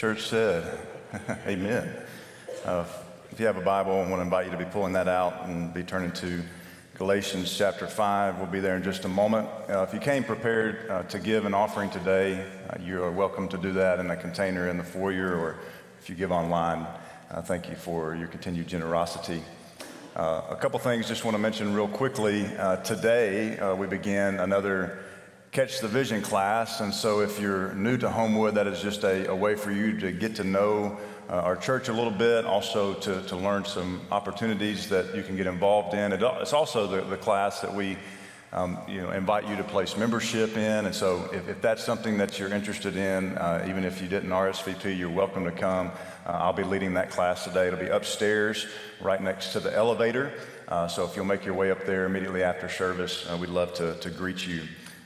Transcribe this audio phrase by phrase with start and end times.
[0.00, 0.78] church said,
[1.46, 1.94] Amen.
[2.64, 2.86] Uh,
[3.30, 5.44] if you have a Bible, I want to invite you to be pulling that out
[5.44, 6.40] and be turning to
[6.94, 8.38] Galatians chapter 5.
[8.38, 9.46] We'll be there in just a moment.
[9.68, 13.46] Uh, if you came prepared uh, to give an offering today, uh, you are welcome
[13.48, 15.58] to do that in a container in the foyer, or
[16.00, 16.86] if you give online,
[17.30, 19.42] uh, thank you for your continued generosity.
[20.16, 22.48] Uh, a couple things just want to mention real quickly.
[22.84, 24.98] today, we begin another
[25.52, 26.80] Catch the Vision class.
[26.80, 29.98] And so, if you're new to Homewood, that is just a, a way for you
[29.98, 30.96] to get to know
[31.28, 35.36] uh, our church a little bit, also to, to learn some opportunities that you can
[35.36, 36.12] get involved in.
[36.12, 37.98] It's also the, the class that we
[38.52, 40.86] um, you know, invite you to place membership in.
[40.86, 44.30] And so, if, if that's something that you're interested in, uh, even if you didn't
[44.30, 45.88] RSVP, you're welcome to come.
[46.26, 47.66] Uh, I'll be leading that class today.
[47.66, 48.68] It'll be upstairs,
[49.00, 50.32] right next to the elevator.
[50.68, 53.74] Uh, so, if you'll make your way up there immediately after service, uh, we'd love
[53.74, 54.62] to, to greet you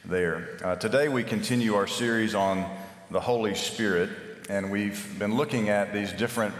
[0.06, 0.58] there.
[0.62, 2.70] Uh, today we continue our series on
[3.10, 4.10] the Holy Spirit,
[4.50, 6.54] and we've been looking at these different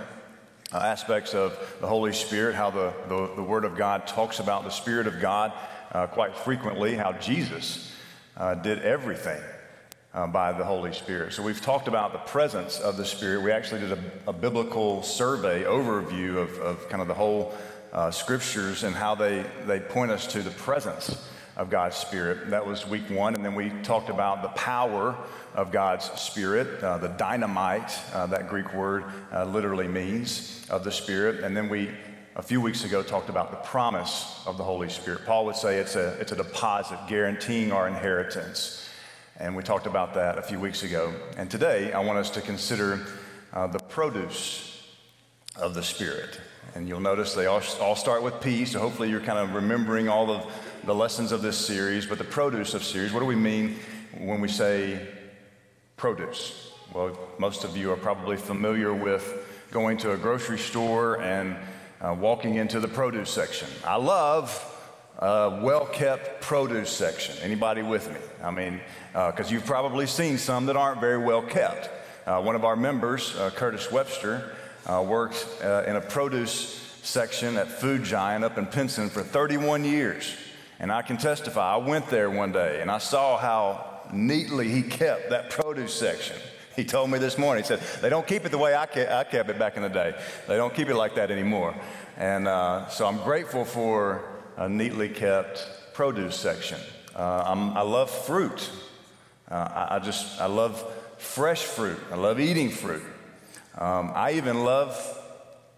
[0.73, 4.65] uh, aspects of the Holy Spirit, how the, the, the, Word of God talks about
[4.65, 5.53] the Spirit of God
[5.93, 7.95] uh, quite frequently, how Jesus
[8.37, 9.41] uh, did everything.
[10.15, 11.33] Uh, by the Holy Spirit.
[11.33, 13.43] So, we've talked about the presence of the Spirit.
[13.43, 13.99] We actually did a,
[14.29, 17.53] a biblical survey overview of, of, kind of the whole
[17.93, 21.21] uh, scriptures and how they, they point us to the presence
[21.57, 22.51] of God's Spirit.
[22.51, 23.35] That was week one.
[23.35, 25.17] And then we talked about the power
[25.55, 30.91] of God's Spirit, uh, the dynamite, uh, that Greek word uh, literally means, of the
[30.91, 31.45] Spirit.
[31.45, 31.91] And then we,
[32.35, 35.25] a few weeks ago, talked about the promise of the Holy Spirit.
[35.25, 38.89] Paul would say it's a, it's a deposit guaranteeing our inheritance.
[39.39, 41.13] And we talked about that a few weeks ago.
[41.37, 43.01] And today, I want us to consider
[43.53, 44.83] uh, the produce
[45.57, 46.41] of the Spirit.
[46.75, 50.09] And you'll notice they all, all start with P, so hopefully you're kind of remembering
[50.09, 50.53] all of
[50.85, 53.13] the lessons of this series, but the produce of series.
[53.13, 53.77] What do we mean
[54.19, 55.01] when we say
[55.97, 56.73] produce?
[56.93, 61.57] Well, most of you are probably familiar with going to a grocery store and
[62.03, 63.69] uh, walking into the produce section.
[63.85, 64.51] I love
[65.19, 67.35] a well-kept produce section.
[67.43, 68.21] Anybody with me?
[68.43, 68.81] I mean,
[69.13, 71.89] because uh, you've probably seen some that aren't very well kept.
[72.27, 74.55] Uh, one of our members, uh, Curtis Webster,
[74.87, 79.85] uh, worked uh, in a produce section at Food Giant up in Pinson for 31
[79.85, 80.35] years.
[80.79, 84.83] And I can testify, I went there one day and I saw how neatly he
[84.83, 86.37] kept that produce section.
[86.77, 89.49] He told me this morning, he said, they don't keep it the way I, kept,
[89.51, 90.15] it back in the day.
[90.49, 91.75] They don't keep it like that anymore.
[92.17, 94.25] And uh, so I'm grateful for
[94.57, 96.81] a neatly kept produce section.
[97.15, 98.71] Uh, i love fruit.
[99.49, 100.85] Uh, I, I, just, I love
[101.19, 102.01] fresh fruit.
[102.11, 103.05] I love eating fruit.
[103.79, 104.97] Um, I even love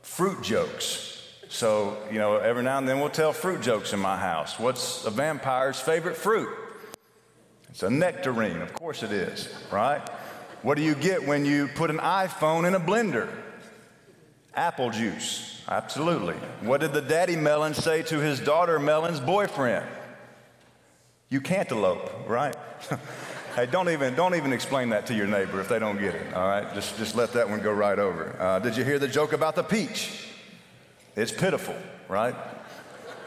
[0.03, 1.16] fruit jokes.
[1.49, 4.59] So, you know, every now and then we'll tell fruit jokes in my house.
[4.59, 6.49] What's a vampire's favorite fruit?
[7.71, 8.63] It's a nectarine.
[8.63, 10.07] Of course it is, right?
[10.63, 13.29] What do you get when you put an iPhone in a blender?
[14.55, 15.63] Apple juice.
[15.69, 16.35] Absolutely.
[16.63, 19.87] What did the daddy melon say to his daughter melon's boyfriend?
[21.29, 22.57] You cantaloupe, right?
[23.57, 26.35] hey, don't even, don't even explain that to your neighbor if they don't get it,
[26.35, 26.73] all right?
[26.75, 28.35] Just, just let that one go right over.
[28.39, 30.27] Uh, did you hear the joke about the peach?
[31.17, 31.75] It's pitiful,
[32.09, 32.35] right?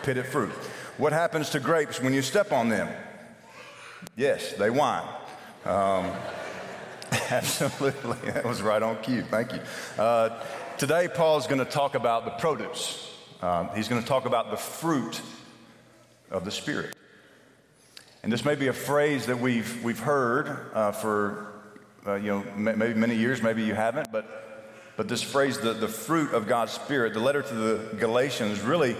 [0.03, 0.51] Pitted fruit.
[0.97, 2.87] What happens to grapes when you step on them?
[4.15, 5.07] Yes, they whine.
[5.65, 6.11] Um,
[7.31, 8.17] absolutely.
[8.31, 9.23] That was right on cue.
[9.23, 9.59] Thank you.
[9.97, 10.39] Uh,
[10.77, 13.11] today, Paul is going to talk about the produce.
[13.41, 15.19] Um, he's going to talk about the fruit
[16.29, 16.95] of the Spirit.
[18.21, 21.53] And this may be a phrase that we've, we've heard uh, for,
[22.05, 24.48] uh, you know, maybe many years, maybe you haven't, but
[24.99, 28.97] but this phrase, the, the fruit of God's Spirit, the letter to the Galatians really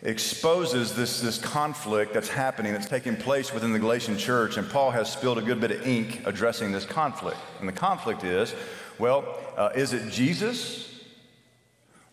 [0.00, 4.56] exposes this, this conflict that's happening, that's taking place within the Galatian church.
[4.56, 7.36] And Paul has spilled a good bit of ink addressing this conflict.
[7.60, 8.54] And the conflict is
[8.98, 11.04] well, uh, is it Jesus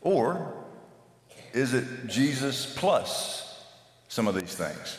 [0.01, 0.53] or
[1.53, 3.63] is it Jesus plus
[4.09, 4.97] some of these things?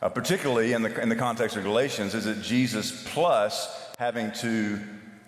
[0.00, 4.78] Uh, particularly in the, in the context of Galatians, is it Jesus plus having to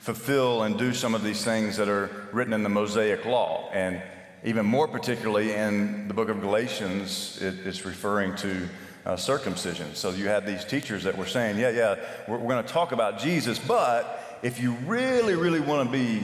[0.05, 3.71] fulfill and do some of these things that are written in the Mosaic Law.
[3.73, 4.03] And
[4.45, 8.69] even more particularly in the book of Galatians, it, it's referring to
[9.07, 9.95] uh, circumcision.
[9.95, 11.97] So you had these teachers that were saying, yeah, yeah,
[12.29, 16.23] we're, we're going to talk about Jesus, but if you really, really want to be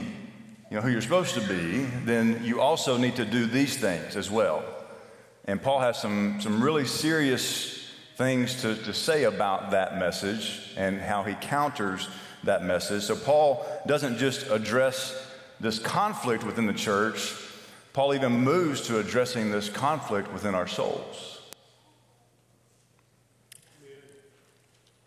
[0.69, 4.15] you know, who you're supposed to be, then you also need to do these things
[4.15, 4.63] as well.
[5.45, 7.83] And Paul has some, some really serious
[8.15, 12.07] things to, to say about that message and how he counters
[12.43, 13.03] that message.
[13.03, 15.27] So Paul doesn't just address
[15.59, 17.35] this conflict within the church,
[17.93, 21.39] Paul even moves to addressing this conflict within our souls.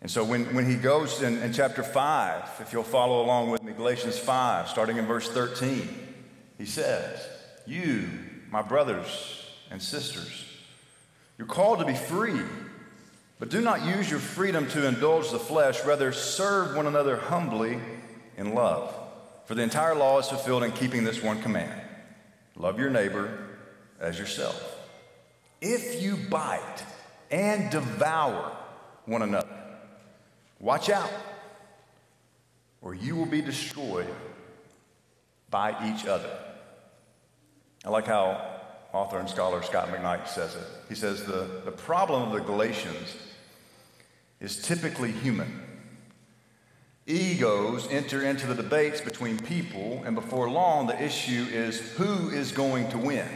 [0.01, 3.63] And so when, when he goes in, in chapter 5, if you'll follow along with
[3.63, 5.89] me, Galatians 5, starting in verse 13,
[6.59, 7.27] he says,
[7.65, 8.07] You,
[8.51, 10.45] my brothers and sisters,
[11.39, 12.39] you're called to be free,
[13.39, 15.83] but do not use your freedom to indulge the flesh.
[15.83, 17.79] Rather, serve one another humbly
[18.37, 18.93] in love.
[19.45, 21.81] For the entire law is fulfilled in keeping this one command
[22.57, 23.37] love your neighbor
[23.99, 24.77] as yourself.
[25.61, 26.83] If you bite
[27.29, 28.55] and devour
[29.05, 29.47] one another,
[30.59, 31.11] watch out,
[32.81, 34.07] or you will be destroyed
[35.49, 36.29] by each other.
[37.83, 38.54] I like how
[38.95, 40.63] author and scholar Scot McKnight says it.
[40.87, 43.17] He says the, the problem of the Galatians
[44.39, 45.61] is typically human.
[47.05, 52.53] Egos enter into the debates between people, and before long, the issue is who is
[52.53, 53.27] going to win.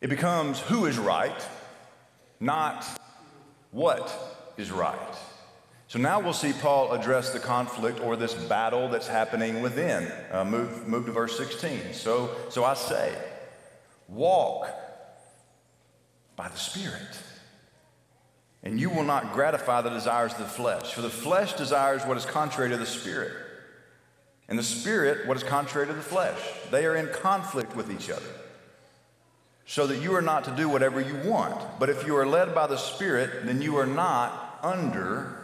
[0.00, 1.46] It becomes who is right,
[2.40, 2.84] not
[3.70, 5.16] what is right.
[5.86, 10.10] So now we'll see Paul address the conflict or this battle that's happening within.
[10.32, 11.94] Uh, move, move to verse 16.
[11.94, 13.16] So, so I say,
[14.08, 14.68] walk
[16.36, 17.18] by the Spirit,
[18.62, 20.92] and you will not gratify the desires of the flesh.
[20.92, 23.32] For the flesh desires what is contrary to the Spirit,
[24.48, 26.38] and the Spirit what is contrary to the flesh.
[26.70, 28.28] They are in conflict with each other
[29.66, 31.60] so that you are not to do whatever you want.
[31.80, 35.36] But if you are led by the Spirit, then you are not under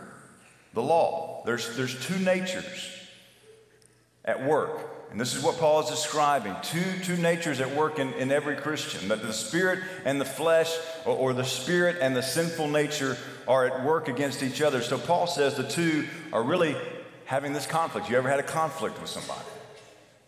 [0.74, 1.42] the law.
[1.44, 3.01] There's, there's two natures
[4.24, 4.88] at work.
[5.10, 8.56] And this is what Paul is describing two, two natures at work in, in every
[8.56, 10.74] Christian that the spirit and the flesh,
[11.04, 14.80] or, or the spirit and the sinful nature, are at work against each other.
[14.80, 16.74] So Paul says the two are really
[17.26, 18.08] having this conflict.
[18.08, 19.44] You ever had a conflict with somebody?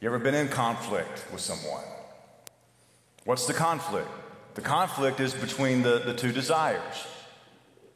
[0.00, 1.84] You ever been in conflict with someone?
[3.24, 4.08] What's the conflict?
[4.54, 7.06] The conflict is between the, the two desires.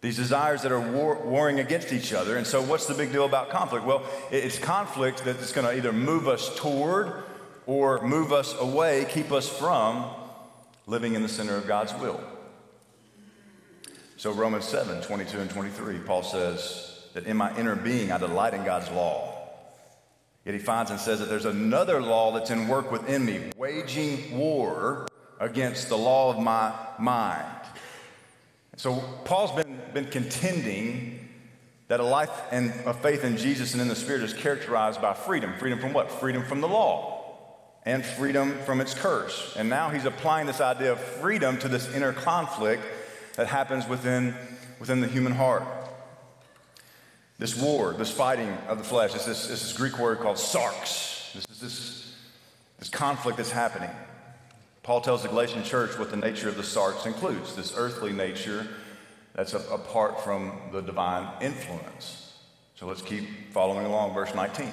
[0.00, 2.36] These desires that are war, warring against each other.
[2.36, 3.84] And so, what's the big deal about conflict?
[3.84, 7.24] Well, it's conflict that's going to either move us toward
[7.66, 10.06] or move us away, keep us from
[10.86, 12.20] living in the center of God's will.
[14.16, 18.54] So, Romans 7 22 and 23, Paul says that in my inner being I delight
[18.54, 19.34] in God's law.
[20.44, 24.38] Yet he finds and says that there's another law that's in work within me, waging
[24.38, 25.06] war
[25.40, 27.57] against the law of my mind.
[28.78, 31.28] So Paul's been, been contending
[31.88, 35.14] that a life and a faith in Jesus and in the Spirit is characterized by
[35.14, 35.52] freedom.
[35.58, 36.12] Freedom from what?
[36.12, 37.18] Freedom from the law
[37.84, 39.56] and freedom from its curse.
[39.56, 42.84] And now he's applying this idea of freedom to this inner conflict
[43.34, 44.32] that happens within,
[44.78, 45.64] within the human heart.
[47.40, 51.32] This war, this fighting of the flesh, is this, this Greek word called sarx.
[51.32, 52.14] This is this,
[52.78, 53.90] this conflict that's happening.
[54.88, 58.66] Paul tells the Galatian church what the nature of the sarx includes this earthly nature
[59.34, 62.32] that's apart from the divine influence.
[62.74, 64.14] So let's keep following along.
[64.14, 64.66] Verse 19.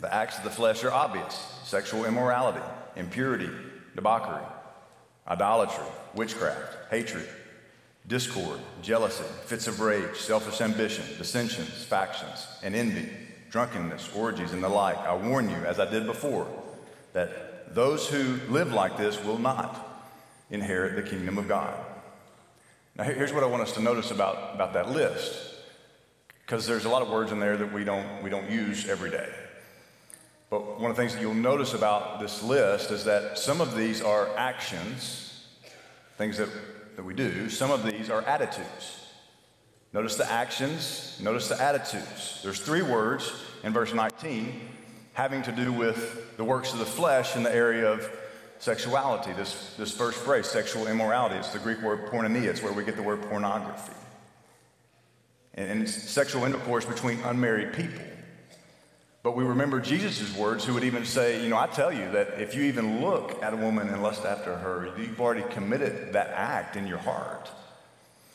[0.00, 1.34] The acts of the flesh are obvious
[1.64, 2.62] sexual immorality,
[2.96, 3.50] impurity,
[3.94, 4.46] debauchery,
[5.28, 5.84] idolatry,
[6.14, 7.28] witchcraft, hatred,
[8.08, 13.10] discord, jealousy, fits of rage, selfish ambition, dissensions, factions, and envy,
[13.50, 14.96] drunkenness, orgies, and the like.
[14.96, 16.48] I warn you, as I did before,
[17.12, 17.45] that
[17.76, 20.08] those who live like this will not
[20.48, 21.78] inherit the kingdom of God.
[22.96, 25.54] Now, here's what I want us to notice about, about that list,
[26.40, 29.10] because there's a lot of words in there that we don't, we don't use every
[29.10, 29.28] day.
[30.48, 33.76] But one of the things that you'll notice about this list is that some of
[33.76, 35.44] these are actions,
[36.16, 36.48] things that,
[36.96, 39.04] that we do, some of these are attitudes.
[39.92, 42.40] Notice the actions, notice the attitudes.
[42.42, 43.30] There's three words
[43.62, 44.62] in verse 19
[45.16, 48.06] having to do with the works of the flesh in the area of
[48.58, 49.32] sexuality.
[49.32, 52.44] This, this first phrase, sexual immorality, it's the Greek word porneia.
[52.44, 53.94] It's where we get the word pornography.
[55.54, 58.04] And, and sexual intercourse between unmarried people.
[59.22, 62.38] But we remember Jesus' words, who would even say, You know, I tell you that
[62.38, 66.28] if you even look at a woman and lust after her, you've already committed that
[66.28, 67.50] act in your heart.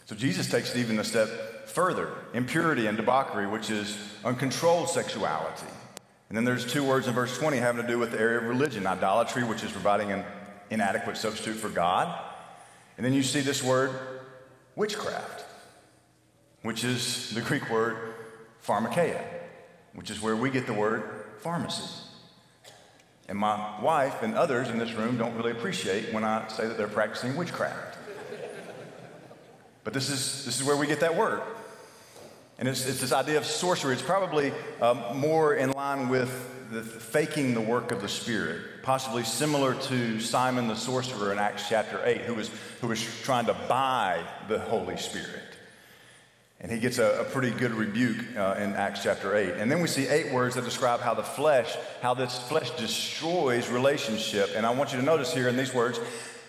[0.08, 1.30] So Jesus takes it even a step
[1.70, 3.96] further impurity and debauchery, which is
[4.26, 5.68] uncontrolled sexuality.
[6.32, 8.46] And then there's two words in verse 20 having to do with the area of
[8.46, 10.24] religion idolatry, which is providing an
[10.70, 12.18] inadequate substitute for God.
[12.96, 13.92] And then you see this word,
[14.78, 15.44] witchcraft,
[16.62, 18.14] which is the Greek word
[18.66, 19.22] pharmakeia,
[19.94, 21.04] which is where we get the word
[21.40, 21.84] pharmacy.
[23.28, 26.78] And my wife and others in this room don't really appreciate when I say that
[26.78, 27.98] they're practicing witchcraft.
[29.84, 31.42] But this is, this is where we get that word.
[32.62, 33.92] And it's, it's this idea of sorcery.
[33.92, 34.54] It's probably
[34.84, 36.30] um, more in line with
[36.70, 41.68] the faking the work of the Spirit, possibly similar to Simon the sorcerer in Acts
[41.68, 45.42] chapter 8, who was, who was trying to buy the Holy Spirit.
[46.60, 49.56] And he gets a, a pretty good rebuke uh, in Acts chapter 8.
[49.56, 53.70] And then we see eight words that describe how the flesh, how this flesh destroys
[53.70, 54.52] relationship.
[54.56, 56.00] And I want you to notice here in these words,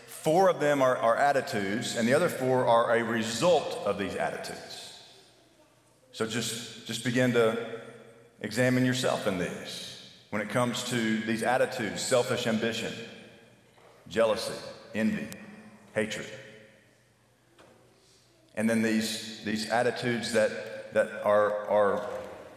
[0.08, 4.14] four of them are, are attitudes, and the other four are a result of these
[4.14, 4.81] attitudes.
[6.12, 7.56] So just, just begin to
[8.40, 12.92] examine yourself in these when it comes to these attitudes selfish ambition,
[14.08, 14.54] jealousy,
[14.94, 15.28] envy,
[15.94, 16.26] hatred.
[18.54, 22.06] And then these, these attitudes that, that are, are,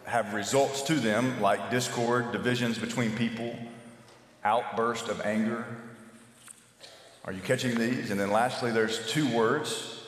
[0.04, 3.56] have results to them, like discord, divisions between people,
[4.44, 5.66] outburst of anger.
[7.24, 8.12] Are you catching these?
[8.12, 10.02] And then lastly, there's two words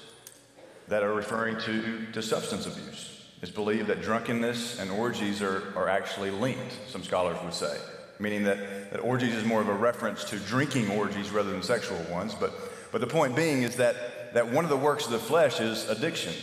[0.90, 3.17] that are referring to, to substance abuse.
[3.42, 7.78] It's believed that drunkenness and orgies are, are actually linked, some scholars would say,
[8.20, 12.02] meaning that, that orgies is more of a reference to drinking orgies rather than sexual
[12.12, 12.34] ones.
[12.34, 12.52] But,
[12.92, 13.96] but the point being is that
[14.34, 16.34] that one of the works of the flesh is addiction,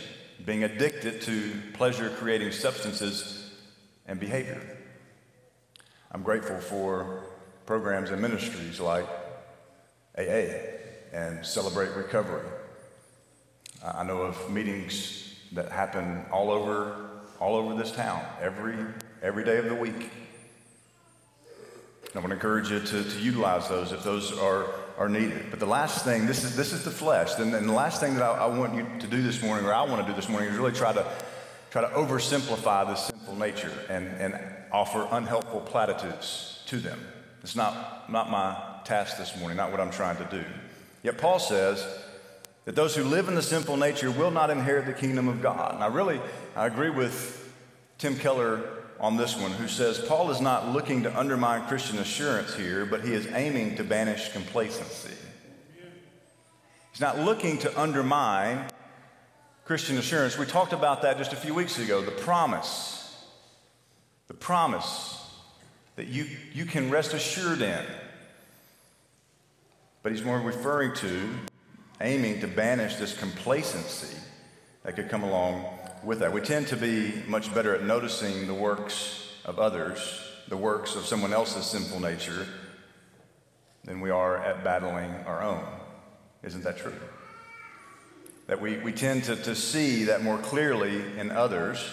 [0.45, 3.49] being addicted to pleasure creating substances
[4.07, 4.61] and behavior.
[6.11, 7.23] I'm grateful for
[7.65, 9.07] programs and ministries like
[10.17, 10.47] AA
[11.13, 12.45] and Celebrate Recovery.
[13.83, 17.09] I know of meetings that happen all over,
[17.39, 18.77] all over this town every,
[19.21, 20.09] every day of the week.
[22.13, 25.47] I want to encourage you to, to utilize those if those are are needed.
[25.49, 27.37] But the last thing, this is, this is the flesh.
[27.37, 29.73] And, and the last thing that I, I, want you to do this morning, or
[29.73, 31.05] I want to do this morning, is really try to,
[31.71, 34.39] try to oversimplify this sinful nature and, and
[34.71, 36.99] offer unhelpful platitudes to them.
[37.43, 40.43] It's not, not my task this morning, not what I'm trying to do.
[41.03, 41.85] Yet Paul says
[42.65, 45.75] that those who live in the sinful nature will not inherit the kingdom of God.
[45.75, 46.19] And I really,
[46.55, 47.53] I agree with
[47.99, 48.61] Tim Keller
[48.99, 53.03] on this one who says Paul is not looking to undermine Christian assurance here, but
[53.03, 55.13] he is aiming to banish complacency.
[56.91, 58.69] He's not looking to undermine
[59.65, 60.37] Christian assurance.
[60.37, 63.01] We talked about that just a few weeks ago the promise.
[64.27, 65.23] The promise
[65.97, 67.85] that you, you can rest assured in.
[70.01, 71.29] But he's more referring to
[72.01, 74.17] aiming to banish this complacency
[74.83, 75.65] that could come along
[76.03, 76.31] with that.
[76.31, 81.05] We tend to be much better at noticing the works of others, the works of
[81.05, 82.47] someone else's sinful nature,
[83.83, 85.63] than we are at battling our own.
[86.43, 86.93] Isn't that true?
[88.47, 91.83] That we, we tend to, to see that more clearly in others.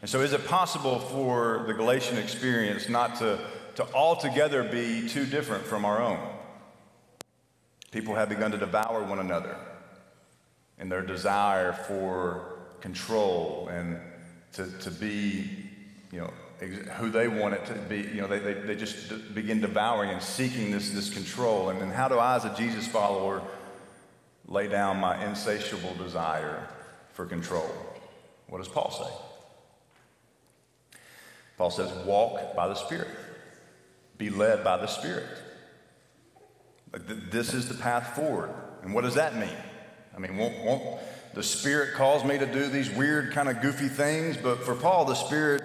[0.00, 3.38] And so, is it possible for the Galatian experience not to,
[3.76, 6.18] to altogether be too different from our own?
[7.92, 9.56] People have begun to devour one another
[10.78, 14.00] in their desire for control and
[14.54, 15.48] to, to be,
[16.10, 16.32] you know,
[16.96, 17.98] who they want it to be.
[17.98, 21.68] You know, they, they, they just begin devouring and seeking this, this control.
[21.68, 23.42] And then how do I, as a Jesus follower,
[24.48, 26.66] lay down my insatiable desire
[27.12, 27.70] for control?
[28.48, 30.98] What does Paul say?
[31.58, 33.08] Paul says, walk by the Spirit,
[34.16, 35.26] be led by the Spirit.
[36.92, 38.50] This is the path forward.
[38.82, 39.56] And what does that mean?
[40.14, 41.00] I mean, won't, won't,
[41.34, 45.06] the Spirit calls me to do these weird, kind of goofy things, but for Paul,
[45.06, 45.62] the Spirit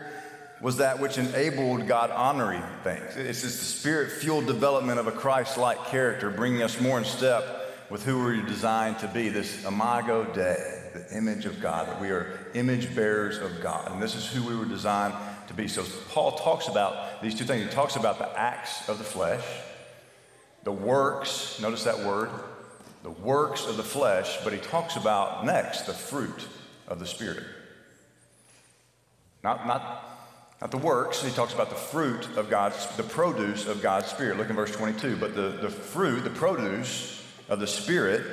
[0.62, 3.16] was that which enabled God honoring things.
[3.16, 7.68] It's this spirit fueled development of a Christ like character, bringing us more in step
[7.90, 10.56] with who we're designed to be this imago Dei,
[10.94, 13.92] the image of God, that we are image bearers of God.
[13.92, 15.14] And this is who we were designed
[15.48, 15.68] to be.
[15.68, 17.64] So Paul talks about these two things.
[17.64, 19.44] He talks about the acts of the flesh,
[20.68, 22.30] the works, notice that word,
[23.02, 26.46] the works of the flesh, but he talks about next the fruit
[26.90, 27.46] of the Spirit.
[29.46, 30.04] Not, not,
[30.60, 34.36] not the works, he talks about the fruit of God's, the produce of God's Spirit.
[34.36, 35.16] Look in verse 22.
[35.16, 38.24] But the, the fruit, the produce of the Spirit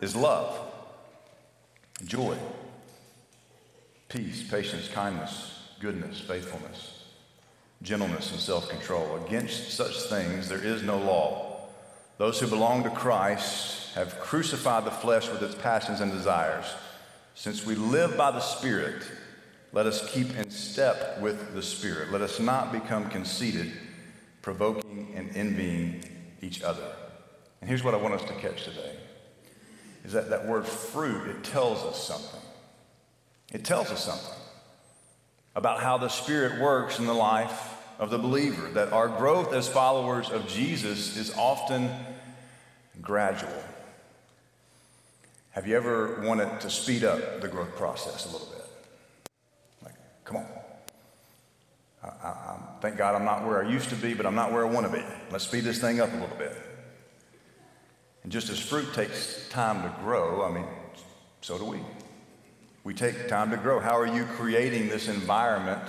[0.00, 0.58] is love,
[2.06, 2.38] joy,
[4.08, 7.04] peace, patience, kindness, goodness, faithfulness,
[7.82, 9.22] gentleness, and self control.
[9.26, 11.49] Against such things there is no law.
[12.20, 16.66] Those who belong to Christ have crucified the flesh with its passions and desires.
[17.34, 19.02] Since we live by the Spirit,
[19.72, 22.12] let us keep in step with the Spirit.
[22.12, 23.72] Let us not become conceited,
[24.42, 26.04] provoking and envying
[26.42, 26.92] each other.
[27.62, 28.96] And here's what I want us to catch today
[30.04, 32.42] is that that word fruit, it tells us something.
[33.50, 34.38] It tells us something
[35.56, 37.69] about how the Spirit works in the life
[38.00, 41.90] of the believer, that our growth as followers of Jesus is often
[43.02, 43.62] gradual.
[45.50, 48.64] Have you ever wanted to speed up the growth process a little bit?
[49.84, 50.46] Like, come on.
[52.02, 54.66] I, I, thank God I'm not where I used to be, but I'm not where
[54.66, 55.04] I want to be.
[55.30, 56.56] Let's speed this thing up a little bit.
[58.22, 60.64] And just as fruit takes time to grow, I mean,
[61.42, 61.80] so do we.
[62.82, 63.78] we take time to grow.
[63.78, 65.82] How are you creating this environment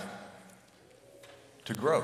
[1.73, 2.03] to grow?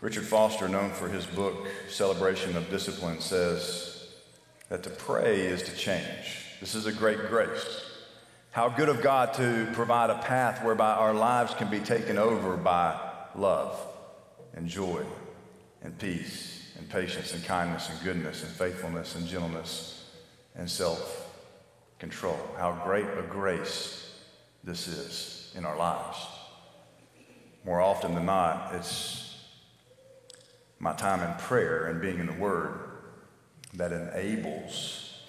[0.00, 4.08] Richard Foster, known for his book, Celebration of Discipline, says
[4.68, 6.46] that to pray is to change.
[6.60, 7.82] This is a great grace.
[8.50, 12.56] How good of God to provide a path whereby our lives can be taken over
[12.56, 13.00] by
[13.34, 13.80] love
[14.54, 15.02] and joy
[15.82, 20.04] and peace and patience and kindness and goodness and faithfulness and gentleness
[20.54, 21.32] and self
[21.98, 22.38] control.
[22.58, 24.08] How great a grace
[24.62, 26.33] this is in our lives.
[27.64, 29.36] More often than not, it's
[30.78, 32.78] my time in prayer and being in the Word
[33.74, 35.22] that enables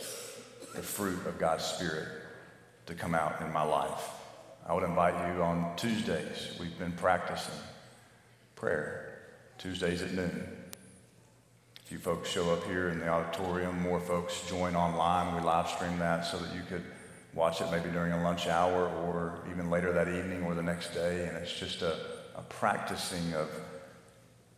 [0.76, 2.08] the fruit of God's Spirit
[2.88, 4.10] to come out in my life.
[4.68, 6.58] I would invite you on Tuesdays.
[6.60, 7.54] We've been practicing
[8.56, 9.20] prayer,
[9.58, 10.48] Tuesdays at noon.
[11.80, 15.36] A few folks show up here in the auditorium, more folks join online.
[15.36, 16.84] We live stream that so that you could
[17.34, 20.94] watch it maybe during a lunch hour or even later that evening or the next
[20.94, 21.28] day.
[21.28, 21.96] And it's just a,
[22.38, 23.50] a practicing of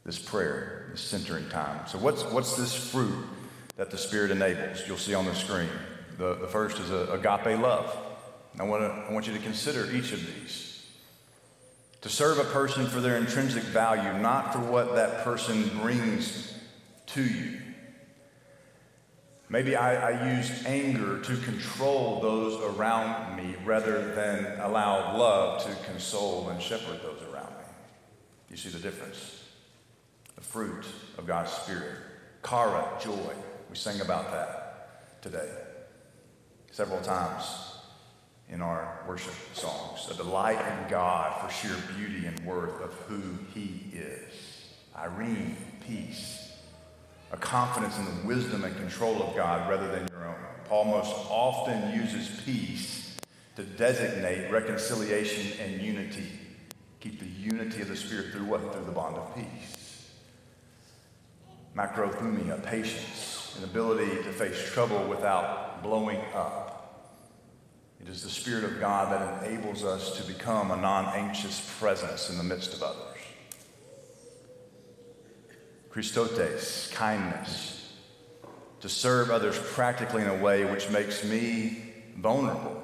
[0.04, 1.86] this prayer, this centering time.
[1.88, 3.26] So, what's, what's this fruit
[3.76, 4.88] that the Spirit enables?
[4.88, 5.70] You'll see on the screen.
[6.18, 7.96] The, the first is a, agape love.
[8.60, 10.86] I, wanna, I want you to consider each of these.
[12.02, 16.54] To serve a person for their intrinsic value, not for what that person brings
[17.08, 17.60] to you.
[19.50, 25.92] Maybe I, I use anger to control those around me rather than allow love to
[25.92, 27.27] console and shepherd those around me.
[28.50, 29.38] You see the difference?
[30.38, 30.86] the fruit
[31.18, 31.98] of God's Spirit.
[32.48, 33.34] chara, joy.
[33.70, 35.50] We sing about that today
[36.72, 37.44] several times
[38.50, 40.08] in our worship songs.
[40.12, 43.22] A delight in God for sheer beauty and worth of who
[43.54, 44.76] He is.
[44.96, 46.54] eirene, peace.
[47.32, 50.36] A confidence in the wisdom and control of God rather than your own.
[50.66, 53.18] Paul most often uses peace
[53.56, 56.28] to designate reconciliation and unity.
[57.00, 58.74] Keep the unity of the Spirit through what?
[58.74, 59.78] Through the bond of peace
[61.78, 66.74] makrothumia, patience, an ability to face trouble without blowing up.
[68.02, 72.30] It is the Spirit of God that enables us to become a non anxious presence
[72.30, 73.04] in the midst of others.
[75.92, 77.94] Christotes, kindness,
[78.82, 82.84] to serve others practically in a way which makes me vulnerable.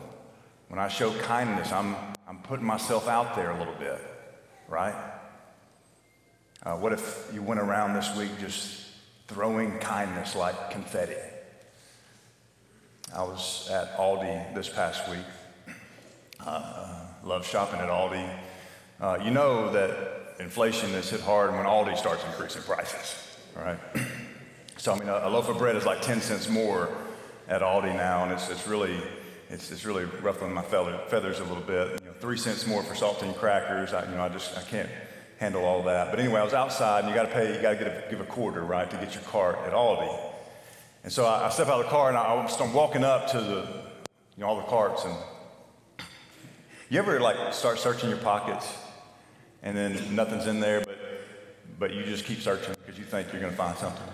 [0.67, 1.95] When I show kindness, I'm,
[2.33, 4.01] I'm putting myself out there a little bit,
[4.67, 4.95] right?
[6.63, 8.87] Uh, what if you went around this week just
[9.27, 11.13] throwing kindness like confetti.
[13.15, 15.75] I was at Aldi this past week.
[16.43, 18.27] Uh, love shopping at Aldi.
[18.99, 23.15] Uh, you know that inflation has hit hard when Aldi starts increasing prices,
[23.55, 23.77] right?
[24.77, 26.89] so I mean, a, a, loaf of bread is like 10 cents more
[27.47, 28.99] at Aldi now, and it's, it's really
[29.49, 32.01] it's, it's really ruffling my feathers a little bit.
[32.23, 33.93] Three cents more for saltine crackers.
[33.93, 34.87] I, you know, I just I can't
[35.39, 36.09] handle all that.
[36.09, 38.25] But anyway, I was outside, and you got to pay, you got to give a
[38.25, 40.31] quarter, right, to get your cart at Aldi.
[41.03, 43.41] And so I, I step out of the car, and I, I'm walking up to
[43.41, 43.67] the,
[44.37, 45.13] you know, all the carts, and
[46.89, 48.73] you ever like start searching your pockets,
[49.61, 50.97] and then nothing's in there, but
[51.77, 54.07] but you just keep searching because you think you're going to find something.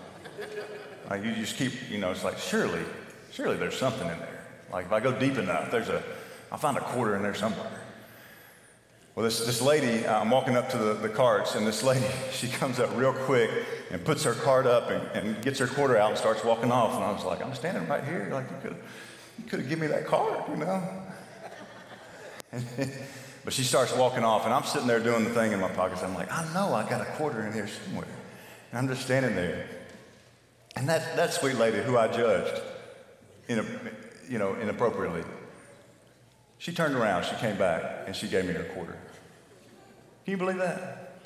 [1.11, 2.81] Like you just keep, you know, it's like surely,
[3.31, 4.47] surely there's something in there.
[4.73, 6.01] Like if I go deep enough, there's a,
[6.51, 7.78] I'll find a quarter in there somewhere.
[9.19, 12.05] Well, this, this lady, uh, I'm walking up to the, the carts, and this lady,
[12.32, 13.51] she comes up real quick
[13.91, 16.95] and puts her cart up and, and gets her quarter out and starts walking off.
[16.95, 18.29] And I was like, I'm standing right here.
[18.32, 18.77] Like, you could
[19.38, 21.03] you could have given me that cart, you know?
[23.43, 26.01] but she starts walking off, and I'm sitting there doing the thing in my pockets.
[26.01, 28.08] I'm like, I know I got a quarter in here somewhere.
[28.71, 29.67] And I'm just standing there.
[30.77, 32.62] And that, that sweet lady who I judged,
[33.49, 33.65] in a,
[34.29, 35.25] you know, inappropriately,
[36.58, 38.97] she turned around, she came back, and she gave me her quarter.
[40.29, 41.23] Can you believe that?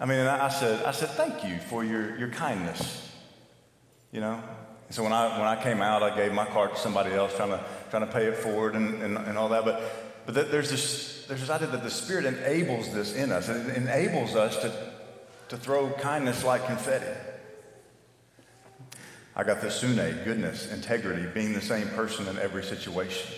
[0.00, 3.08] I mean, I said, I said, thank you for your, your kindness.
[4.10, 4.42] You know?
[4.88, 7.36] And so when I, when I came out, I gave my card to somebody else
[7.36, 9.64] trying to, trying to pay it forward and, and, and all that.
[9.64, 9.82] But,
[10.26, 13.48] but there's, this, there's this idea that the Spirit enables this in us.
[13.48, 14.72] It enables us to,
[15.50, 17.06] to throw kindness like confetti.
[19.36, 23.32] agathosune, goodness, integrity, being the same person in every situation.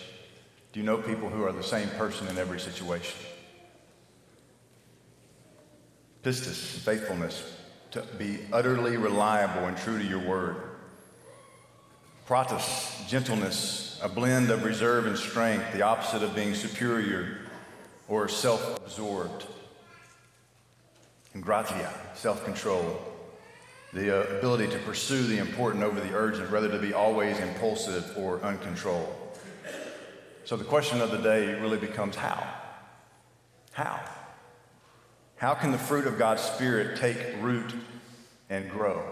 [0.73, 3.15] Do you know people who are the same person in every situation?
[6.25, 7.53] Pistis, faithfulness,
[7.91, 10.57] to be utterly reliable and true to your word.
[12.27, 17.39] Prautes, gentleness, a blend of reserve and strength, the opposite of being superior
[18.09, 19.47] or self absorbed.
[21.35, 23.03] And gratia, self control,
[23.93, 28.17] the uh, ability to pursue the important over the urgent rather to be always impulsive
[28.17, 29.15] or uncontrolled.
[30.47, 32.43] So the question of the day really becomes how?
[33.73, 34.01] How?
[35.45, 37.75] How can the fruit of God's Spirit take root
[38.49, 39.05] and grow?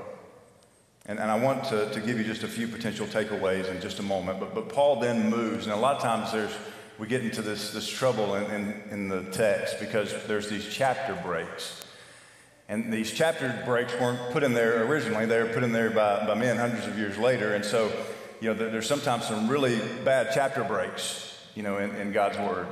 [1.04, 3.98] And, and I want to, to give you just a few potential takeaways in just
[3.98, 4.40] a moment.
[4.40, 6.56] But, but Paul then moves, and a lot of times there's,
[6.98, 11.14] we get into this, this trouble in, in, in the text because there's these chapter
[11.22, 11.84] breaks.
[12.66, 16.26] And these chapter breaks weren't put in there originally, they were put in there by,
[16.26, 17.54] by men hundreds of years later.
[17.54, 17.92] And so,
[18.40, 22.38] you know, there, there's sometimes some really bad chapter breaks, you know, in, in God's
[22.38, 22.68] Word.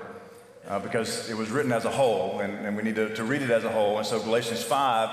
[0.69, 3.43] Uh, because it was written as a whole, and, and we need to, to, read
[3.43, 3.97] it as a whole.
[3.97, 5.09] And so Galatians 5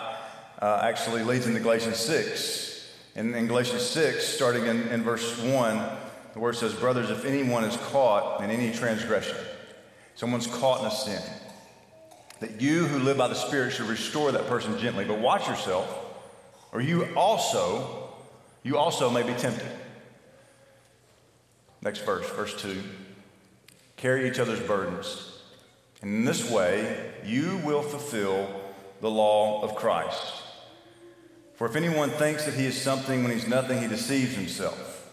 [0.62, 2.67] uh, actually leads into Galatians 6.
[3.15, 5.89] And in Galatians 6, starting in, in verse 1,
[6.33, 9.38] the word says, Brothers, if anyone is caught in any transgression,
[10.15, 11.21] someone's caught in a sin,
[12.39, 15.05] that you who live by the Spirit should restore that person gently.
[15.05, 15.89] But watch yourself,
[16.71, 18.13] or you also,
[18.63, 19.67] you also may be tempted.
[21.81, 22.83] Next verse, verse 2.
[23.95, 25.37] Carry each other's burdens.
[26.01, 28.47] And in this way, you will fulfill
[29.01, 30.33] the law of Christ.
[31.55, 35.10] For if anyone thinks that he is something when he's nothing, he deceives himself.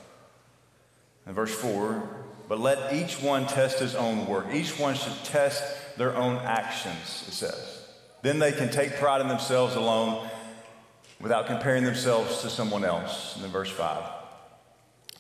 [1.27, 2.03] And verse 4
[2.49, 4.47] But let each one test his own work.
[4.53, 7.89] Each one should test their own actions, it says.
[8.23, 10.29] Then they can take pride in themselves alone
[11.21, 13.35] without comparing themselves to someone else.
[13.35, 14.03] And then verse 5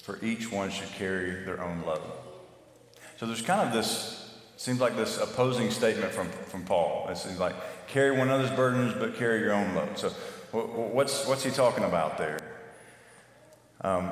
[0.02, 2.02] For each one should carry their own load.
[3.16, 4.23] So there's kind of this
[4.64, 7.06] Seems like this opposing statement from, from Paul.
[7.10, 7.54] It seems like
[7.86, 9.98] carry one another's burdens, but carry your own load.
[9.98, 10.08] So,
[10.52, 12.38] what's, what's he talking about there?
[13.82, 14.10] Um,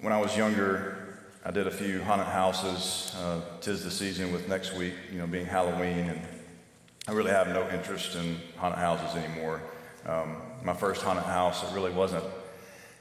[0.00, 3.12] when I was younger, I did a few haunted houses.
[3.18, 6.20] Uh, tis the season with next week, you know, being Halloween, and
[7.08, 9.62] I really have no interest in haunted houses anymore.
[10.06, 12.22] Um, my first haunted house, it really wasn't,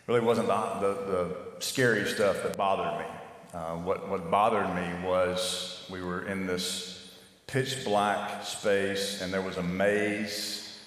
[0.08, 3.14] really wasn't the, the, the scary stuff that bothered me.
[3.54, 7.14] Uh, what, what bothered me was we were in this
[7.48, 10.80] pitch black space and there was a maze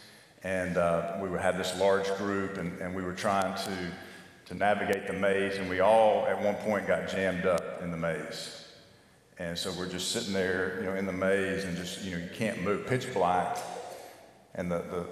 [0.43, 3.93] and uh, we had this large group and, and we were trying to,
[4.47, 7.97] to navigate the maze and we all at one point got jammed up in the
[7.97, 8.67] maze
[9.39, 12.19] and so we're just sitting there you know in the maze and just you know
[12.19, 13.59] you can't move pitch black
[14.55, 15.07] and the, the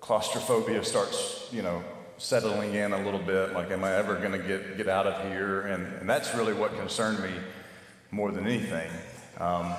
[0.00, 1.82] claustrophobia starts you know
[2.20, 5.26] settling in a little bit, like, am I ever going to get, get out of
[5.32, 5.62] here?
[5.62, 7.30] And, and that's really what concerned me
[8.10, 8.90] more than anything.
[9.40, 9.72] Um,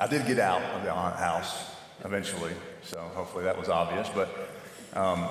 [0.00, 1.70] I did get out of the house
[2.04, 4.08] eventually, so hopefully that was obvious.
[4.08, 4.28] But
[4.94, 5.28] um,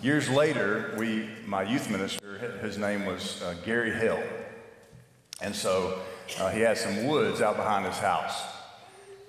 [0.00, 4.22] years later, we, my youth minister, his name was uh, Gary Hill.
[5.42, 5.98] And so
[6.38, 8.42] uh, he had some woods out behind his house.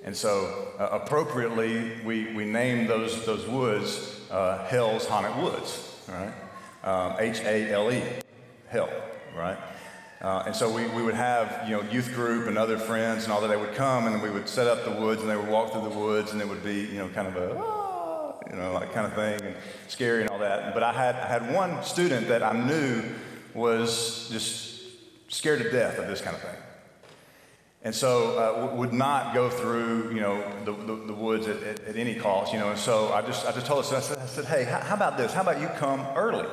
[0.04, 6.34] And so, uh, appropriately, we, we named those, those woods uh, Hale's Haunted Woods right?
[6.84, 8.02] Um, H A L E,
[8.70, 8.92] help,
[9.36, 9.58] right?
[10.20, 13.32] Uh, and so we, we would have, you know, youth group and other friends and
[13.32, 13.50] all that.
[13.50, 15.84] They would come and we would set up the woods and they would walk through
[15.84, 18.92] the woods and it would be, you know, kind of a, ah, you know, like
[18.94, 19.56] kind of thing and
[19.88, 20.74] scary and all that.
[20.74, 23.04] But I had, I had one student that I knew
[23.54, 24.82] was just
[25.28, 26.56] scared to death of this kind of thing.
[27.84, 31.80] And so uh, would not go through, you know, the, the, the woods at, at,
[31.82, 32.72] at, any cost, you know.
[32.72, 34.96] And so I just, I just told her, I said, I said hey, how, how
[34.96, 35.32] about this?
[35.32, 36.48] How about you come early,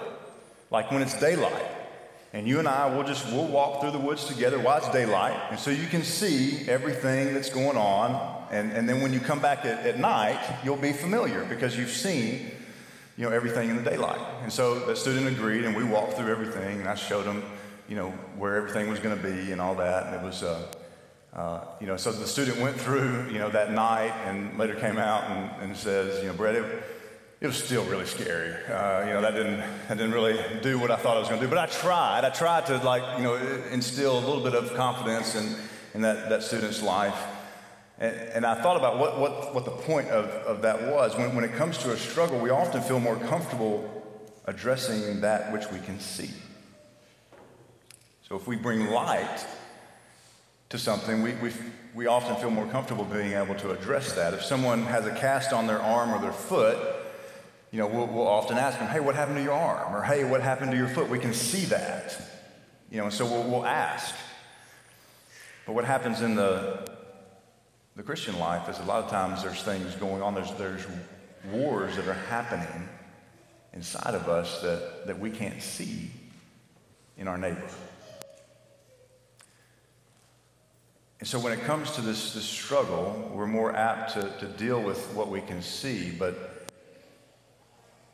[0.70, 1.64] like when it's daylight?
[2.34, 5.40] And you and I will just, we'll walk through the woods together while it's daylight.
[5.50, 8.48] And so you can see everything that's going on.
[8.50, 11.92] And, and then when you come back at, at night, you'll be familiar because you've
[11.92, 12.50] seen,
[13.16, 14.20] you know, everything in the daylight.
[14.42, 17.44] And so the student agreed and we walked through everything and I showed him,
[17.88, 20.08] you know, where everything was going to be and all that.
[20.08, 20.66] And it was, uh,
[21.34, 24.98] uh, you know, so the student went through, you know, that night and later came
[24.98, 26.84] out and, and says, you know, Brett, it,
[27.44, 28.54] it was still really scary.
[28.54, 31.42] Uh, you know, that didn't, that didn't really do what I thought I was going
[31.42, 31.50] to do.
[31.50, 32.24] But I tried.
[32.24, 33.34] I tried to, like, you know,
[33.70, 35.54] instill a little bit of confidence in,
[35.92, 37.22] in that, that student's life.
[37.98, 41.14] And, and I thought about what, what, what the point of, of that was.
[41.18, 43.90] When, when it comes to a struggle, we often feel more comfortable
[44.46, 46.30] addressing that which we can see.
[48.26, 49.44] So if we bring light
[50.70, 51.52] to something, we, we,
[51.94, 54.32] we often feel more comfortable being able to address that.
[54.32, 56.93] If someone has a cast on their arm or their foot,
[57.74, 59.96] you know, we'll, we'll often ask them, hey, what happened to your arm?
[59.96, 61.08] Or hey, what happened to your foot?
[61.08, 62.16] We can see that.
[62.88, 64.14] You know, so we'll, we'll ask.
[65.66, 66.88] But what happens in the,
[67.96, 70.86] the Christian life is a lot of times there's things going on, there's, there's
[71.50, 72.88] wars that are happening
[73.72, 76.12] inside of us that, that we can't see
[77.18, 77.68] in our neighbor.
[81.18, 84.80] And so when it comes to this, this struggle, we're more apt to, to deal
[84.80, 86.12] with what we can see.
[86.12, 86.53] But,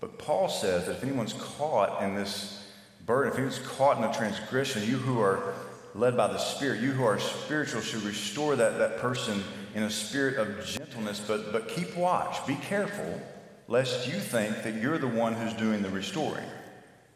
[0.01, 2.67] but Paul says that if anyone's caught in this
[3.05, 5.55] burden, if anyone's caught in a transgression, you who are
[5.95, 9.43] led by the Spirit, you who are spiritual should restore that, that person
[9.75, 12.47] in a spirit of gentleness, but, but keep watch.
[12.47, 13.21] Be careful
[13.69, 16.47] lest you think that you're the one who's doing the restoring.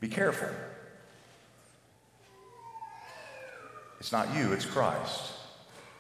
[0.00, 0.48] Be careful.
[3.98, 5.32] It's not you, it's Christ.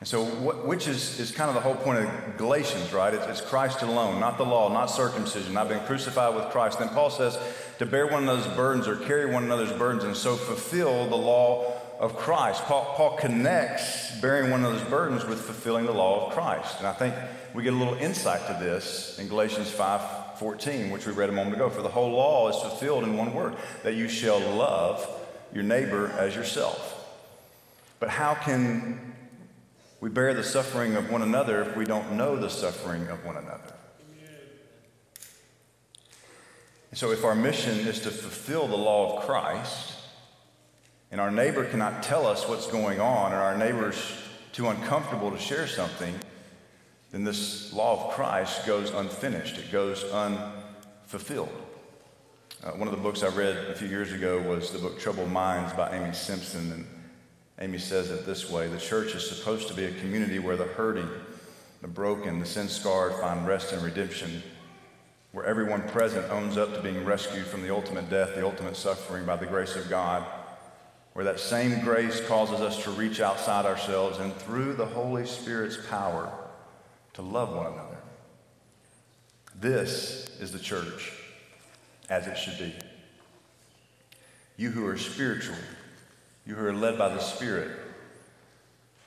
[0.04, 3.14] And so, what, which is, is kind of the whole point of Galatians, right?
[3.14, 5.56] It's, it's, Christ alone, not the law, not circumcision.
[5.56, 6.78] I've been crucified with Christ.
[6.78, 7.38] Then Paul says
[7.78, 11.72] to bear one another's burdens or carry one another's burdens and so fulfill the law
[11.98, 12.64] of Christ.
[12.64, 16.80] Paul, Paul connects bearing one another's burdens with fulfilling the law of Christ.
[16.80, 17.14] And I think
[17.54, 21.32] we get a little insight to this in Galatians 5 14, which we read a
[21.32, 21.70] moment ago.
[21.70, 25.08] For the whole law is fulfilled in one word that you shall love
[25.54, 26.90] your neighbor as yourself.
[28.00, 29.13] But how can
[30.04, 33.38] we bear the suffering of one another if we don't know the suffering of one
[33.38, 33.72] another.
[36.90, 39.94] And so, if our mission is to fulfill the law of Christ,
[41.10, 43.96] and our neighbor cannot tell us what's going on, and our neighbor's
[44.52, 46.14] too uncomfortable to share something,
[47.10, 49.56] then this law of Christ goes unfinished.
[49.56, 51.48] It goes unfulfilled.
[52.62, 55.30] Uh, one of the books I read a few years ago was the book Troubled
[55.30, 56.72] Minds by Amy Simpson.
[56.72, 56.86] And
[57.60, 60.64] Amy says it this way The church is supposed to be a community where the
[60.64, 61.08] hurting,
[61.82, 64.42] the broken, the sin scarred find rest and redemption,
[65.32, 69.24] where everyone present owns up to being rescued from the ultimate death, the ultimate suffering
[69.24, 70.24] by the grace of God,
[71.12, 75.78] where that same grace causes us to reach outside ourselves and through the Holy Spirit's
[75.88, 76.32] power
[77.14, 77.98] to love one another.
[79.60, 81.12] This is the church
[82.10, 82.74] as it should be.
[84.56, 85.56] You who are spiritual,
[86.46, 87.70] you who are led by the Spirit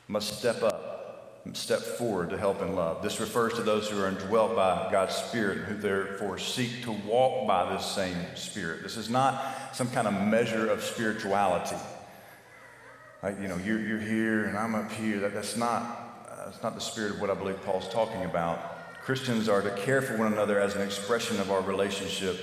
[0.08, 3.04] must step up, step forward to help and love.
[3.04, 7.48] This refers to those who are indwelt by God's Spirit, who therefore seek to walk
[7.48, 8.84] by this same Spirit.
[8.84, 11.78] This is not some kind of measure of spirituality.
[13.22, 15.20] Like, you know, you're, you're here and I'm up here.
[15.20, 19.04] That, that's, not, that's not the spirit of what I believe Paul's talking about.
[19.04, 22.38] Christians are to care for one another as an expression of our relationship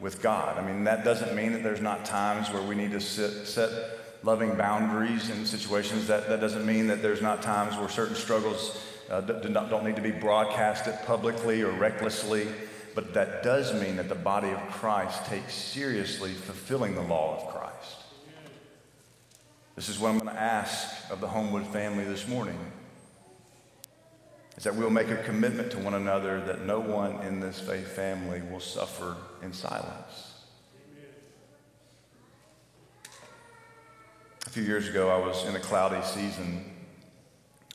[0.00, 0.58] with God.
[0.58, 3.70] I mean, that doesn't mean that there's not times where we need to sit, set
[4.24, 6.06] loving boundaries in situations.
[6.06, 9.84] That, that doesn't mean that there's not times where certain struggles uh, do not, don't
[9.84, 12.48] need to be broadcasted publicly or recklessly.
[12.94, 17.54] But that does mean that the body of Christ takes seriously fulfilling the law of
[17.54, 17.96] Christ.
[19.76, 22.58] This is what I'm going to ask of the Homewood family this morning.
[24.56, 27.88] Is that we'll make a commitment to one another that no one in this faith
[27.88, 30.33] family will suffer in silence.
[34.46, 36.70] A few years ago, I was in a cloudy season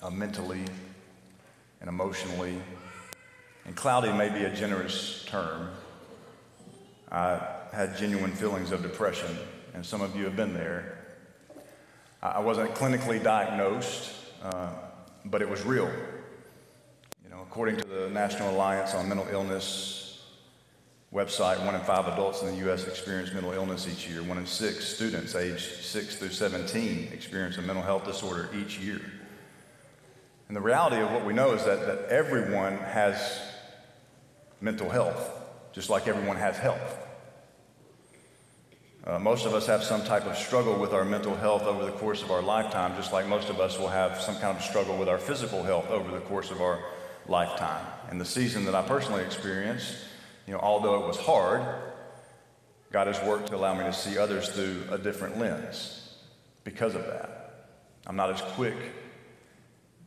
[0.03, 0.63] uh, mentally
[1.81, 2.61] and emotionally.
[3.65, 5.71] And cloudy may be a generous term.
[7.11, 7.41] I
[7.73, 9.35] had genuine feelings of depression,
[9.73, 10.99] and some of you have been there.
[12.21, 14.11] I wasn't clinically diagnosed,
[14.43, 14.69] uh,
[15.25, 15.91] but it was real.
[17.23, 20.08] You know, according to the National Alliance on Mental Illness,
[21.13, 22.87] website, one in five adults in the U.S.
[22.87, 24.21] experience mental illness each year.
[24.21, 29.01] One in six students aged 6 through 17 experience a mental health disorder each year.
[30.47, 33.39] And the reality of what we know is that, that everyone has
[34.61, 35.31] mental health,
[35.73, 36.97] just like everyone has health.
[39.05, 41.91] Uh, most of us have some type of struggle with our mental health over the
[41.93, 44.97] course of our lifetime, just like most of us will have some kind of struggle
[44.97, 46.83] with our physical health over the course of our
[47.27, 47.85] lifetime.
[48.09, 49.95] And the season that I personally experienced
[50.49, 51.61] you know, although it was hard,
[52.91, 56.15] God has worked to allow me to see others through a different lens
[56.63, 57.67] because of that.
[58.07, 58.73] I'm not as quick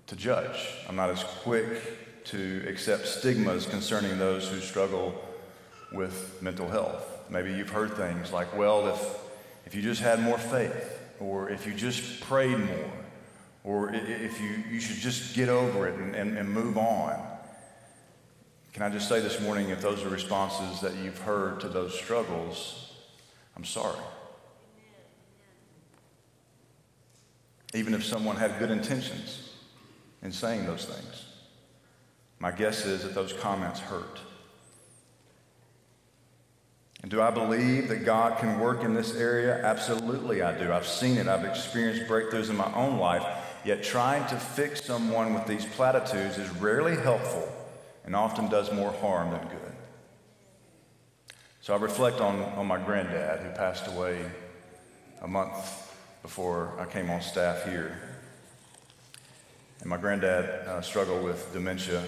[0.09, 0.59] to judge.
[0.89, 5.15] I'm not as quick to accept stigmas concerning those who struggle
[5.93, 7.07] with mental health.
[7.31, 9.19] Maybe you've heard things like, well, if,
[9.65, 12.93] if you just had more faith, or if you just prayed more,
[13.63, 17.32] or if you, you should just get over it and, and, and move on.
[18.73, 21.95] Can I just say this morning, if those are responses that you've heard to those
[21.95, 22.93] struggles,
[23.55, 23.99] I'm sorry.
[27.75, 29.51] Even if someone had good intentions
[30.23, 31.27] in saying those things,
[32.39, 34.19] my guess is that those comments hurt.
[37.03, 39.63] And do I believe that God can work in this area?
[39.65, 40.73] Absolutely, I do.
[40.73, 43.27] I've seen it, I've experienced breakthroughs in my own life.
[43.65, 47.53] Yet trying to fix someone with these platitudes is rarely helpful
[48.05, 49.73] and often does more harm than good.
[51.61, 54.25] So I reflect on, on my granddad who passed away
[55.21, 57.99] a month before I came on staff here.
[59.81, 62.03] And my granddad uh, struggled with dementia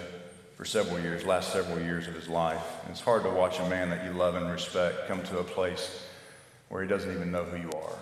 [0.57, 2.65] for several years, last several years of his life.
[2.83, 5.45] And it's hard to watch a man that you love and respect come to a
[5.45, 6.07] place
[6.69, 7.99] where he doesn't even know who you are.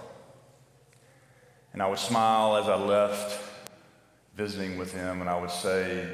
[1.72, 3.38] And I would smile as I left
[4.36, 6.08] visiting with him, and I would say,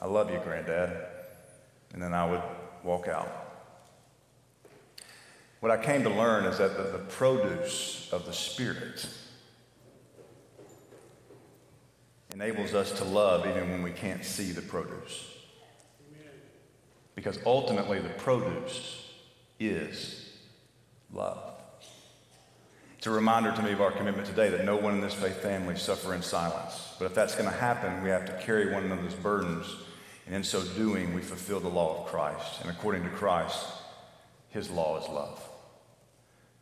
[0.00, 0.96] I love you, Granddad.
[1.92, 2.42] And then I would
[2.82, 3.44] walk out.
[5.60, 9.08] What I came to learn is that the, the produce of the Spirit
[12.34, 15.30] enables us to love even when we can't see the produce.
[17.14, 19.08] Because ultimately, the produce
[19.60, 20.32] is
[21.12, 21.53] love.
[23.04, 25.42] It's a reminder to me of our commitment today that no one in this faith
[25.42, 26.94] family suffer in silence.
[26.98, 29.66] But if that's going to happen, we have to carry one another's burdens.
[30.24, 32.62] And in so doing, we fulfill the law of Christ.
[32.62, 33.66] And according to Christ,
[34.48, 35.38] his law is love.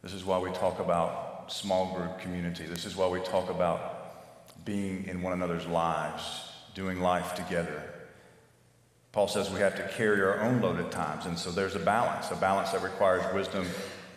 [0.02, 2.64] This is why we talk about small group community.
[2.64, 6.24] This is why we talk about being in one another's lives,
[6.74, 7.84] doing life together.
[9.12, 11.78] Paul says we have to carry our own load at times, and so there's a
[11.78, 13.64] balance, a balance that requires wisdom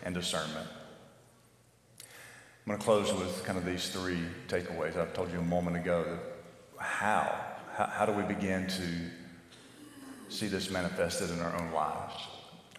[0.02, 0.66] and discernment.
[2.66, 4.96] I'm going to close with kind of these three takeaways.
[4.96, 6.18] I've told you a moment ago
[6.78, 7.32] how,
[7.76, 12.14] how, how do we begin to see this manifested in our own lives?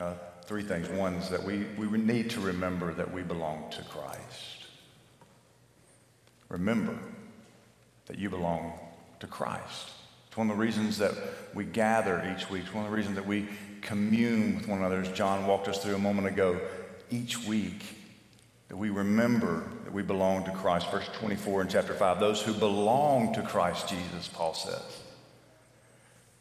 [0.01, 0.89] Uh, three things.
[0.89, 4.65] One is that we, we need to remember that we belong to Christ.
[6.49, 6.99] Remember
[8.07, 8.73] that you belong
[9.21, 9.91] to Christ.
[10.27, 11.13] It's one of the reasons that
[11.53, 12.63] we gather each week.
[12.65, 13.47] It's one of the reasons that we
[13.79, 16.59] commune with one another, as John walked us through a moment ago.
[17.09, 17.96] Each week,
[18.69, 20.91] that we remember that we belong to Christ.
[20.91, 25.03] Verse 24 in chapter 5 those who belong to Christ Jesus, Paul says.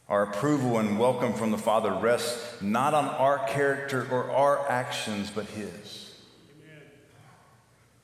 [0.08, 5.32] Our approval and welcome from the Father rests not on our character or our actions,
[5.34, 6.14] but His.
[6.62, 6.82] Amen.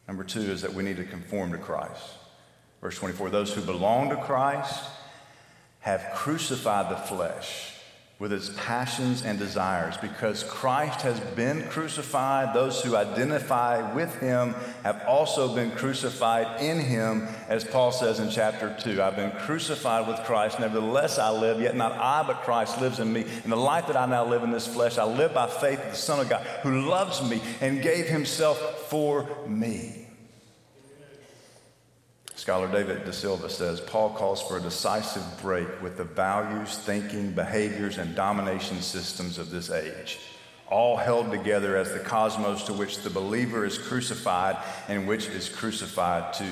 [0.09, 2.03] Number two is that we need to conform to Christ.
[2.81, 4.85] Verse 24 Those who belong to Christ
[5.81, 7.72] have crucified the flesh
[8.23, 9.97] with its passions and desires.
[9.97, 14.55] Because Christ has been crucified, those who identify with him
[14.85, 19.03] have also been crucified in him, as Paul says in chapter 2.
[19.03, 23.13] I've been crucified with Christ, nevertheless I live, yet not I, but Christ lives in
[23.13, 23.27] me.
[23.43, 25.91] And the life that I now live in this flesh, I live by faith in
[25.91, 28.57] the Son of God, who loves me and gave himself
[28.89, 30.02] for me.
[32.43, 37.99] Scholar David deSilva says Paul calls for a decisive break with the values, thinking, behaviors,
[37.99, 40.19] and domination systems of this age,
[40.69, 44.57] all held together as the cosmos to which the believer is crucified
[44.89, 46.45] and which is crucified to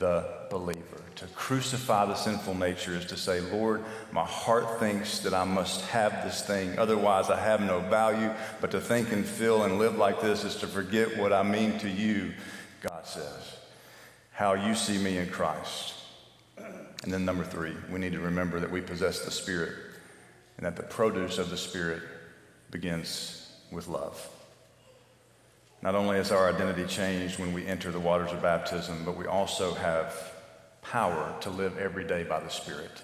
[0.00, 1.00] the believer.
[1.14, 5.80] To crucify the sinful nature is to say, Lord, my heart thinks that I must
[5.86, 8.30] have this thing, otherwise I have no value.
[8.60, 11.78] But to think and feel and live like this is to forget what I mean
[11.78, 12.34] to you,
[12.82, 13.51] God says
[14.32, 15.94] how you see me in Christ.
[16.56, 19.72] And then, number three, we need to remember that we possess the Spirit
[20.56, 22.02] and that the produce of the Spirit
[22.70, 24.28] begins with love.
[25.82, 29.26] Not only is our identity changed when we enter the waters of baptism, but we
[29.26, 30.32] also have
[30.80, 33.02] power to live every day by the Spirit.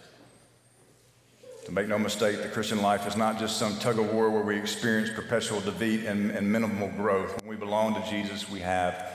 [1.64, 4.42] To make no mistake, the Christian life is not just some tug of war where
[4.42, 7.36] we experience perpetual defeat and, and minimal growth.
[7.42, 9.12] When we belong to Jesus, we have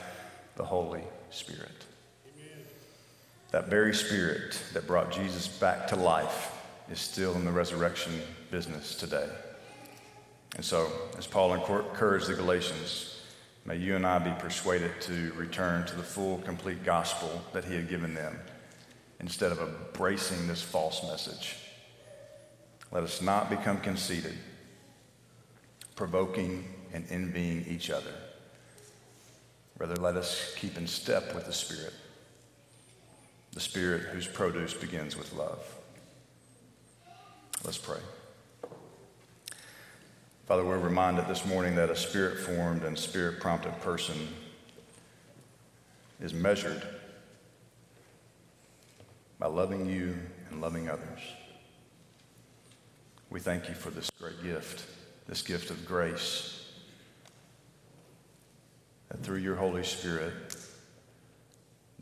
[0.56, 1.84] the Holy Spirit.
[3.54, 6.50] That very spirit that brought Jesus back to life
[6.90, 9.28] is still in the resurrection business today.
[10.56, 13.22] And so, as Paul encouraged the Galatians,
[13.64, 17.76] may you and I be persuaded to return to the full, complete gospel that he
[17.76, 18.40] had given them
[19.20, 21.54] instead of embracing this false message.
[22.90, 24.34] Let us not become conceited,
[25.94, 28.14] provoking and envying each other.
[29.78, 31.92] Rather, let us keep in step with the Spirit
[33.54, 35.64] the Spirit whose produce begins with love.
[37.64, 38.00] Let's pray.
[40.46, 44.16] Father, we're reminded this morning that a spirit formed and spirit prompted person
[46.20, 46.82] is measured
[49.38, 50.18] by loving you
[50.50, 51.20] and loving others.
[53.30, 54.84] We thank you for this great gift,
[55.26, 56.72] this gift of grace,
[59.08, 60.53] that through your Holy Spirit,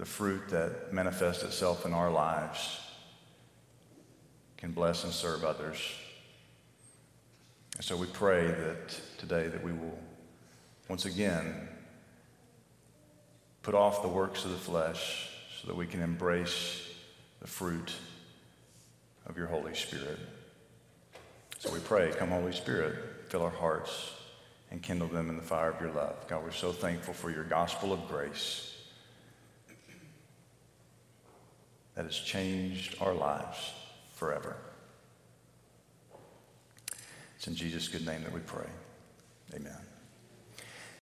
[0.02, 2.80] the fruit that manifests itself in our lives
[4.56, 5.78] can bless and serve others.
[7.76, 9.96] And so we pray that today that we will
[10.88, 11.68] once again
[13.62, 16.84] put off the works of the flesh so that we can embrace
[17.40, 17.92] the fruit
[19.26, 20.18] of your Holy Spirit.
[21.60, 22.96] So we pray, come Holy Spirit,
[23.28, 24.10] fill our hearts
[24.72, 26.26] and kindle them in the fire of your love.
[26.26, 28.71] God, we're so thankful for your gospel of grace.
[31.94, 33.72] That has changed our lives
[34.14, 34.56] forever.
[37.36, 38.68] It's in Jesus' good name that we pray.
[39.54, 39.91] Amen.